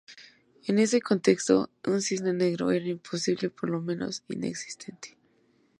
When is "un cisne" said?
1.85-2.33